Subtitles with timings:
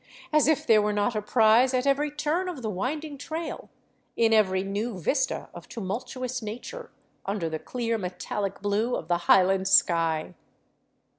[0.33, 3.69] As if there were not a prize at every turn of the winding trail,
[4.17, 6.89] in every new vista of tumultuous nature
[7.27, 10.33] under the clear metalic blue of the highland sky